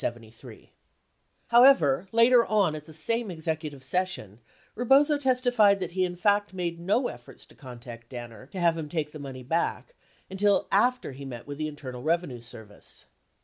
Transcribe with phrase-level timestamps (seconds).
[0.03, 0.71] 30
[1.49, 4.39] However, later on at the same executive session,
[4.75, 8.89] Bebozo testified that he in fact made no efforts to contact Danner to have him
[8.89, 9.93] take the money back
[10.27, 13.05] until after he met with the Internal Bevenue Service.